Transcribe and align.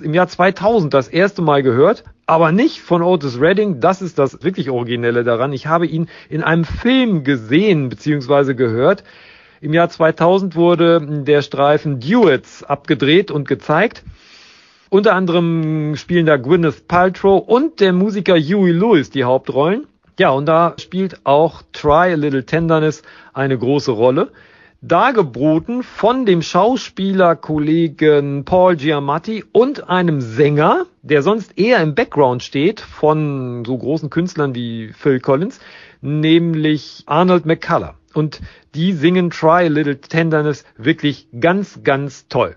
im 0.00 0.14
Jahr 0.14 0.28
2000 0.28 0.92
das 0.92 1.08
erste 1.08 1.42
Mal 1.42 1.62
gehört, 1.62 2.04
aber 2.26 2.52
nicht 2.52 2.80
von 2.80 3.02
Otis 3.02 3.40
Redding. 3.40 3.80
Das 3.80 4.02
ist 4.02 4.18
das 4.18 4.42
wirklich 4.42 4.70
Originelle 4.70 5.24
daran. 5.24 5.52
Ich 5.52 5.66
habe 5.66 5.86
ihn 5.86 6.08
in 6.28 6.42
einem 6.42 6.64
Film 6.64 7.24
gesehen 7.24 7.88
bzw. 7.88 8.54
gehört. 8.54 9.04
Im 9.60 9.74
Jahr 9.74 9.88
2000 9.88 10.56
wurde 10.56 11.22
der 11.24 11.42
Streifen 11.42 12.00
Duets 12.00 12.64
abgedreht 12.64 13.30
und 13.30 13.46
gezeigt. 13.46 14.04
Unter 14.88 15.14
anderem 15.14 15.96
spielen 15.96 16.26
da 16.26 16.36
Gwyneth 16.36 16.88
Paltrow 16.88 17.46
und 17.46 17.80
der 17.80 17.92
Musiker 17.92 18.34
Huey 18.34 18.72
Lewis 18.72 19.10
die 19.10 19.24
Hauptrollen. 19.24 19.86
Ja, 20.18 20.30
und 20.30 20.46
da 20.46 20.74
spielt 20.78 21.20
auch 21.24 21.62
Try 21.72 22.12
a 22.12 22.14
Little 22.14 22.44
Tenderness 22.44 23.02
eine 23.32 23.56
große 23.56 23.92
Rolle 23.92 24.32
dargeboten 24.82 25.82
von 25.82 26.24
dem 26.24 26.42
Schauspielerkollegen 26.42 28.44
Paul 28.44 28.76
Giamatti 28.76 29.44
und 29.52 29.88
einem 29.88 30.20
Sänger, 30.20 30.86
der 31.02 31.22
sonst 31.22 31.58
eher 31.58 31.82
im 31.82 31.94
Background 31.94 32.42
steht 32.42 32.80
von 32.80 33.64
so 33.66 33.76
großen 33.76 34.10
Künstlern 34.10 34.54
wie 34.54 34.92
Phil 34.92 35.20
Collins, 35.20 35.60
nämlich 36.00 37.02
Arnold 37.06 37.44
McCullough. 37.44 37.94
Und 38.14 38.40
die 38.74 38.92
singen 38.92 39.30
Try 39.30 39.66
a 39.66 39.68
Little 39.68 40.00
Tenderness 40.00 40.64
wirklich 40.76 41.28
ganz, 41.38 41.82
ganz 41.84 42.26
toll. 42.28 42.56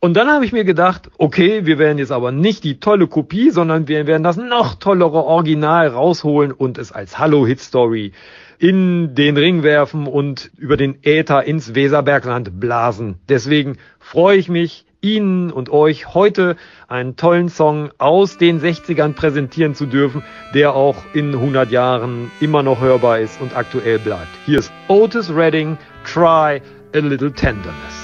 Und 0.00 0.14
dann 0.16 0.28
habe 0.28 0.44
ich 0.44 0.52
mir 0.52 0.64
gedacht, 0.64 1.10
okay, 1.18 1.66
wir 1.66 1.78
werden 1.78 1.98
jetzt 1.98 2.12
aber 2.12 2.30
nicht 2.30 2.62
die 2.62 2.78
tolle 2.78 3.08
Kopie, 3.08 3.50
sondern 3.50 3.88
wir 3.88 4.06
werden 4.06 4.22
das 4.22 4.36
noch 4.36 4.76
tollere 4.76 5.24
Original 5.24 5.88
rausholen 5.88 6.52
und 6.52 6.78
es 6.78 6.92
als 6.92 7.18
Hallo 7.18 7.44
Hit 7.46 7.60
Story 7.60 8.12
in 8.60 9.16
den 9.16 9.36
Ring 9.36 9.64
werfen 9.64 10.06
und 10.06 10.52
über 10.56 10.76
den 10.76 10.98
Äther 11.02 11.42
ins 11.44 11.74
Weserbergland 11.74 12.60
blasen. 12.60 13.18
Deswegen 13.28 13.78
freue 13.98 14.36
ich 14.36 14.48
mich, 14.48 14.84
Ihnen 15.00 15.52
und 15.52 15.70
euch 15.70 16.12
heute 16.14 16.56
einen 16.88 17.14
tollen 17.14 17.48
Song 17.48 17.90
aus 17.98 18.36
den 18.36 18.60
60ern 18.60 19.14
präsentieren 19.14 19.76
zu 19.76 19.86
dürfen, 19.86 20.24
der 20.54 20.74
auch 20.74 20.96
in 21.12 21.34
100 21.34 21.70
Jahren 21.70 22.32
immer 22.40 22.64
noch 22.64 22.80
hörbar 22.80 23.20
ist 23.20 23.40
und 23.40 23.56
aktuell 23.56 24.00
bleibt. 24.00 24.28
Hier 24.44 24.58
ist 24.58 24.72
Otis 24.88 25.32
Redding, 25.32 25.78
Try 26.04 26.60
a 26.92 26.98
Little 26.98 27.32
Tenderness. 27.32 27.97